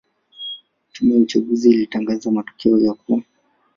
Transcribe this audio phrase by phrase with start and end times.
[0.91, 3.21] Tume ya uchaguzi ilitangaza matokeo ya kuwa